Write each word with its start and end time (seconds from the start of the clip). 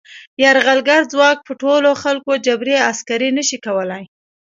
یرغلګر 0.43 1.01
ځواک 1.11 1.37
په 1.47 1.53
ټولو 1.61 1.89
خلکو 2.03 2.31
جبري 2.45 2.75
عسکري 2.89 3.29
نه 3.37 3.43
شي 3.47 3.57
کولای. 3.65 4.03